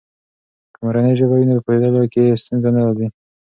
[0.73, 3.07] که مورنۍ ژبه وي، نو پوهیدلو کې ستونزې نه راځي.